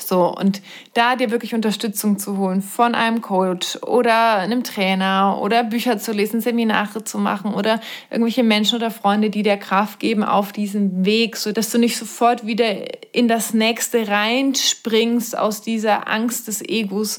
So, 0.00 0.32
und 0.32 0.62
da 0.94 1.16
dir 1.16 1.32
wirklich 1.32 1.54
Unterstützung 1.54 2.18
zu 2.18 2.38
holen 2.38 2.62
von 2.62 2.94
einem 2.94 3.20
Coach 3.20 3.76
oder 3.82 4.36
einem 4.36 4.62
Trainer 4.62 5.38
oder 5.42 5.64
Bücher 5.64 5.98
zu 5.98 6.12
lesen, 6.12 6.40
Seminare 6.40 7.02
zu 7.02 7.18
machen 7.18 7.52
oder 7.52 7.80
irgendwelche 8.08 8.44
Menschen 8.44 8.76
oder 8.76 8.92
Freunde, 8.92 9.28
die 9.28 9.42
dir 9.42 9.56
Kraft 9.56 9.98
geben 9.98 10.22
auf 10.22 10.52
diesem 10.52 11.04
Weg, 11.04 11.36
so 11.36 11.50
dass 11.50 11.70
du 11.70 11.78
nicht 11.78 11.96
sofort 11.96 12.46
wieder 12.46 12.76
in 13.12 13.26
das 13.26 13.54
nächste 13.54 14.06
reinspringst 14.06 15.36
aus 15.36 15.62
dieser 15.62 16.08
Angst 16.08 16.46
des 16.46 16.62
Egos. 16.62 17.18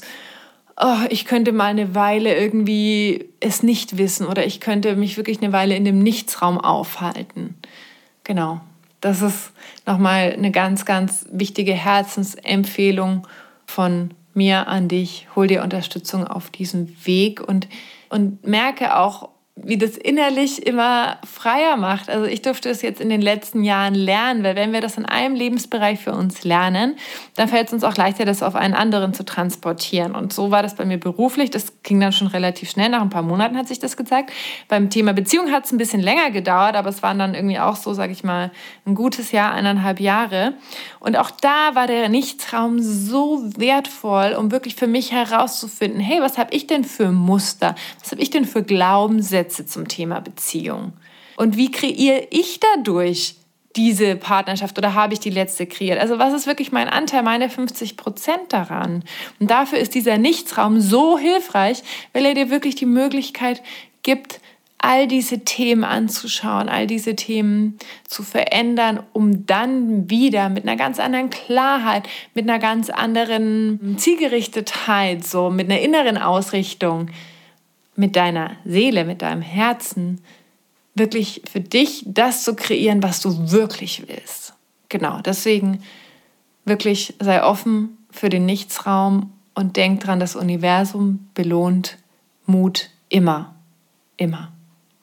Oh, 0.80 1.04
ich 1.10 1.26
könnte 1.26 1.52
mal 1.52 1.66
eine 1.66 1.94
Weile 1.94 2.34
irgendwie 2.34 3.28
es 3.40 3.62
nicht 3.62 3.98
wissen 3.98 4.26
oder 4.26 4.46
ich 4.46 4.58
könnte 4.58 4.96
mich 4.96 5.18
wirklich 5.18 5.42
eine 5.42 5.52
Weile 5.52 5.76
in 5.76 5.84
dem 5.84 6.02
Nichtsraum 6.02 6.58
aufhalten. 6.58 7.56
Genau. 8.24 8.62
Das 9.00 9.22
ist 9.22 9.52
nochmal 9.86 10.32
eine 10.32 10.50
ganz, 10.50 10.84
ganz 10.84 11.26
wichtige 11.32 11.72
Herzensempfehlung 11.72 13.26
von 13.66 14.12
mir 14.34 14.68
an 14.68 14.88
dich. 14.88 15.26
Hol 15.34 15.46
dir 15.46 15.62
Unterstützung 15.62 16.26
auf 16.26 16.50
diesem 16.50 16.94
Weg 17.06 17.40
und, 17.40 17.68
und 18.08 18.46
merke 18.46 18.96
auch, 18.96 19.30
wie 19.56 19.76
das 19.76 19.96
innerlich 19.96 20.66
immer 20.66 21.18
freier 21.24 21.76
macht. 21.76 22.08
Also 22.08 22.26
ich 22.26 22.42
durfte 22.42 22.68
es 22.70 22.82
jetzt 22.82 23.00
in 23.00 23.08
den 23.08 23.20
letzten 23.20 23.64
Jahren 23.64 23.94
lernen, 23.94 24.42
weil 24.42 24.56
wenn 24.56 24.72
wir 24.72 24.80
das 24.80 24.96
in 24.96 25.04
einem 25.04 25.34
Lebensbereich 25.34 26.00
für 26.00 26.12
uns 26.12 26.44
lernen, 26.44 26.96
dann 27.36 27.48
fällt 27.48 27.68
es 27.68 27.72
uns 27.72 27.84
auch 27.84 27.96
leichter, 27.96 28.24
das 28.24 28.42
auf 28.42 28.54
einen 28.54 28.74
anderen 28.74 29.12
zu 29.12 29.24
transportieren. 29.24 30.14
Und 30.14 30.32
so 30.32 30.50
war 30.50 30.62
das 30.62 30.76
bei 30.76 30.84
mir 30.84 30.98
beruflich. 30.98 31.50
Das 31.50 31.82
ging 31.82 32.00
dann 32.00 32.12
schon 32.12 32.28
relativ 32.28 32.70
schnell. 32.70 32.88
Nach 32.88 33.02
ein 33.02 33.10
paar 33.10 33.22
Monaten 33.22 33.56
hat 33.56 33.68
sich 33.68 33.78
das 33.78 33.96
gezeigt. 33.96 34.32
Beim 34.68 34.88
Thema 34.88 35.12
Beziehung 35.12 35.50
hat 35.50 35.66
es 35.66 35.72
ein 35.72 35.78
bisschen 35.78 36.00
länger 36.00 36.30
gedauert, 36.30 36.76
aber 36.76 36.88
es 36.88 37.02
waren 37.02 37.18
dann 37.18 37.34
irgendwie 37.34 37.58
auch 37.58 37.76
so, 37.76 37.92
sage 37.92 38.12
ich 38.12 38.24
mal, 38.24 38.50
ein 38.86 38.94
gutes 38.94 39.32
Jahr, 39.32 39.52
eineinhalb 39.52 40.00
Jahre. 40.00 40.54
Und 41.00 41.16
auch 41.16 41.30
da 41.30 41.74
war 41.74 41.86
der 41.86 42.08
Nichtraum 42.08 42.80
so 42.80 43.42
wertvoll, 43.56 44.34
um 44.38 44.50
wirklich 44.52 44.74
für 44.74 44.86
mich 44.86 45.12
herauszufinden, 45.12 46.00
hey, 46.00 46.20
was 46.20 46.38
habe 46.38 46.54
ich 46.54 46.66
denn 46.66 46.84
für 46.84 47.10
Muster? 47.10 47.74
Was 48.00 48.12
habe 48.12 48.22
ich 48.22 48.30
denn 48.30 48.44
für 48.44 48.62
Glaubenssätze? 48.62 49.39
Glaubenssätze 49.40 49.66
zum 49.66 49.88
Thema 49.88 50.20
Beziehung? 50.20 50.92
Und 51.36 51.56
wie 51.56 51.70
kreiere 51.70 52.26
ich 52.30 52.60
dadurch 52.60 53.36
diese 53.76 54.16
Partnerschaft 54.16 54.76
oder 54.78 54.94
habe 54.94 55.14
ich 55.14 55.20
die 55.20 55.30
letzte 55.30 55.66
kreiert? 55.66 55.98
Also 56.00 56.18
was 56.18 56.34
ist 56.34 56.46
wirklich 56.46 56.72
mein 56.72 56.88
Anteil, 56.88 57.22
meine 57.22 57.48
50 57.48 57.96
Prozent 57.96 58.52
daran? 58.52 59.04
Und 59.38 59.50
dafür 59.50 59.78
ist 59.78 59.94
dieser 59.94 60.18
Nichtsraum 60.18 60.80
so 60.80 61.18
hilfreich, 61.18 61.82
weil 62.12 62.26
er 62.26 62.34
dir 62.34 62.50
wirklich 62.50 62.74
die 62.74 62.86
Möglichkeit 62.86 63.62
gibt, 64.02 64.40
all 64.82 65.06
diese 65.06 65.40
Themen 65.40 65.84
anzuschauen, 65.84 66.70
all 66.70 66.86
diese 66.86 67.14
Themen 67.14 67.78
zu 68.08 68.22
verändern, 68.22 69.00
um 69.12 69.44
dann 69.44 70.08
wieder 70.08 70.48
mit 70.48 70.66
einer 70.66 70.76
ganz 70.76 70.98
anderen 70.98 71.28
Klarheit, 71.28 72.08
mit 72.34 72.48
einer 72.48 72.58
ganz 72.58 72.88
anderen 72.88 73.96
Zielgerichtetheit, 73.98 75.24
so 75.26 75.50
mit 75.50 75.70
einer 75.70 75.80
inneren 75.80 76.16
Ausrichtung 76.16 77.10
mit 77.96 78.16
deiner 78.16 78.56
Seele, 78.64 79.04
mit 79.04 79.22
deinem 79.22 79.42
Herzen 79.42 80.20
wirklich 80.94 81.42
für 81.50 81.60
dich 81.60 82.04
das 82.06 82.44
zu 82.44 82.54
kreieren, 82.54 83.02
was 83.02 83.20
du 83.20 83.50
wirklich 83.50 84.08
willst. 84.08 84.54
Genau, 84.88 85.20
deswegen 85.20 85.82
wirklich 86.64 87.14
sei 87.20 87.42
offen 87.42 87.96
für 88.10 88.28
den 88.28 88.46
Nichtsraum 88.46 89.32
und 89.54 89.76
denk 89.76 90.00
dran, 90.00 90.20
das 90.20 90.36
Universum 90.36 91.28
belohnt 91.34 91.98
Mut 92.46 92.90
immer, 93.08 93.54
immer. 94.16 94.52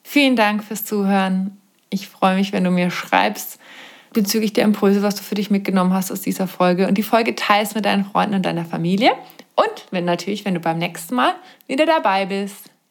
Vielen 0.03 0.35
Dank 0.35 0.63
fürs 0.63 0.85
Zuhören. 0.85 1.57
Ich 1.89 2.07
freue 2.07 2.35
mich, 2.35 2.53
wenn 2.53 2.63
du 2.63 2.71
mir 2.71 2.91
schreibst 2.91 3.59
bezüglich 4.13 4.53
der 4.53 4.63
Impulse, 4.63 5.03
was 5.03 5.15
du 5.15 5.23
für 5.23 5.35
dich 5.35 5.51
mitgenommen 5.51 5.93
hast 5.93 6.11
aus 6.11 6.21
dieser 6.21 6.47
Folge 6.47 6.87
und 6.87 6.97
die 6.97 7.03
Folge 7.03 7.35
teilst 7.35 7.75
mit 7.75 7.85
deinen 7.85 8.05
Freunden 8.05 8.35
und 8.35 8.45
deiner 8.45 8.65
Familie. 8.65 9.11
Und 9.55 9.85
wenn 9.91 10.05
natürlich, 10.05 10.45
wenn 10.45 10.53
du 10.53 10.59
beim 10.59 10.77
nächsten 10.77 11.15
Mal 11.15 11.35
wieder 11.67 11.85
dabei 11.85 12.25
bist. 12.25 12.69